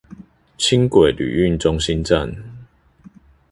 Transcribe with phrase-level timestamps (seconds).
[0.57, 2.35] 輕軌旅運中心站